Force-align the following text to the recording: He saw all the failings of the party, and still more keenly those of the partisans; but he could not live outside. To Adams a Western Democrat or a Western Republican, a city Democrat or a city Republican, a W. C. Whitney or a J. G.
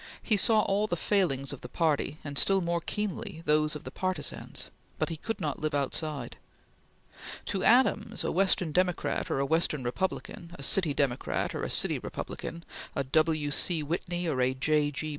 He 0.23 0.35
saw 0.35 0.61
all 0.61 0.87
the 0.87 0.95
failings 0.95 1.53
of 1.53 1.61
the 1.61 1.69
party, 1.69 2.17
and 2.23 2.35
still 2.35 2.59
more 2.59 2.81
keenly 2.81 3.43
those 3.45 3.75
of 3.75 3.83
the 3.83 3.91
partisans; 3.91 4.71
but 4.97 5.09
he 5.09 5.15
could 5.15 5.39
not 5.39 5.59
live 5.59 5.75
outside. 5.75 6.37
To 7.45 7.63
Adams 7.63 8.23
a 8.23 8.31
Western 8.31 8.71
Democrat 8.71 9.29
or 9.29 9.37
a 9.37 9.45
Western 9.45 9.83
Republican, 9.83 10.55
a 10.57 10.63
city 10.63 10.95
Democrat 10.95 11.53
or 11.53 11.61
a 11.61 11.69
city 11.69 11.99
Republican, 11.99 12.63
a 12.95 13.03
W. 13.03 13.51
C. 13.51 13.83
Whitney 13.83 14.27
or 14.27 14.41
a 14.41 14.55
J. 14.55 14.89
G. 14.89 15.09